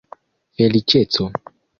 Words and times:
feliĉeco 0.61 1.29